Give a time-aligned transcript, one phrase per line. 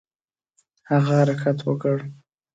[0.89, 1.97] هغه حرکت وکړ.